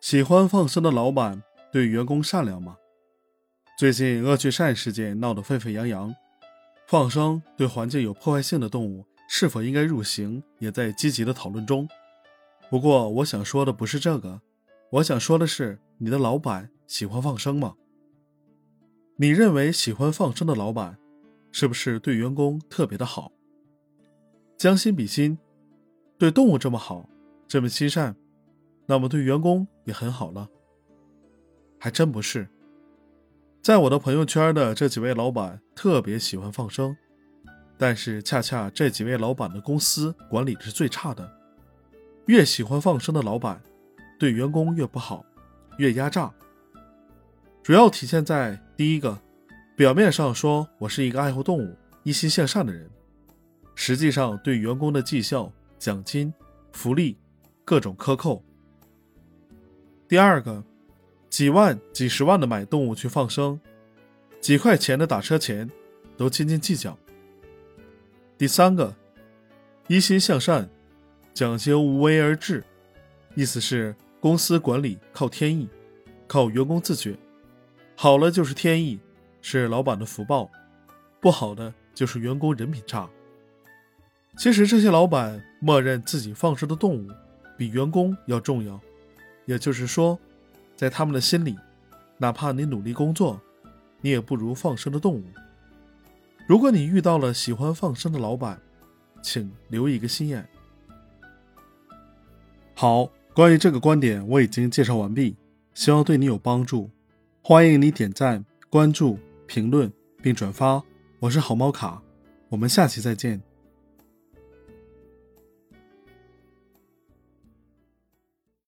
[0.00, 2.78] 喜欢放生的老板对员工善良吗？
[3.78, 6.14] 最近恶趣善事件闹得沸沸扬扬，
[6.86, 11.86] 放生对环境有破坏性的动物是否应该入刑，也在积极的讨论中。
[12.70, 14.40] 不过，我想说的不是这个，
[14.92, 17.74] 我想说的是，你的老板喜欢放生吗？
[19.16, 20.98] 你认为喜欢放生的老板，
[21.52, 23.30] 是不是对员工特别的好？
[24.56, 25.38] 将心比心，
[26.16, 27.06] 对动物这么好，
[27.46, 28.16] 这么亲善。
[28.90, 30.48] 那么对员工也很好了，
[31.78, 32.48] 还真不是。
[33.62, 36.96] 在我的朋友圈的这几位老板特别喜欢放生，
[37.78, 41.32] 但是恰恰这几位老板的公司管理是最差的。
[42.26, 43.62] 越喜欢放生的老板，
[44.18, 45.24] 对员工越不好，
[45.78, 46.28] 越压榨。
[47.62, 49.16] 主要体现在第一个，
[49.76, 52.90] 表面上说我是一个爱护动物、一心向善的人，
[53.76, 56.34] 实际上对员工的绩效、奖金、
[56.72, 57.16] 福利
[57.64, 58.44] 各种克扣。
[60.10, 60.64] 第二个，
[61.28, 63.60] 几万、几十万的买动物去放生，
[64.40, 65.70] 几块钱的打车钱
[66.16, 66.98] 都斤斤计较。
[68.36, 68.92] 第三个，
[69.86, 70.68] 一心向善，
[71.32, 72.64] 讲究无为而治，
[73.36, 75.68] 意思是公司管理靠天意，
[76.26, 77.16] 靠员工自觉，
[77.94, 78.98] 好了就是天意，
[79.40, 80.50] 是老板的福报；
[81.20, 83.08] 不好的就是员工人品差。
[84.36, 87.08] 其实这些老板默认自己放生的动物
[87.56, 88.80] 比员工要重要。
[89.50, 90.16] 也就是说，
[90.76, 91.58] 在他们的心里，
[92.18, 93.40] 哪怕你努力工作，
[94.00, 95.24] 你也不如放生的动物。
[96.46, 98.62] 如果你遇到了喜欢放生的老板，
[99.20, 100.48] 请留一个心眼。
[102.74, 105.34] 好，关于这个观点我已经介绍完毕，
[105.74, 106.88] 希望对你有帮助。
[107.42, 110.80] 欢迎你点赞、关注、评论并转发。
[111.18, 112.00] 我是好猫卡，
[112.50, 113.49] 我们下期再见。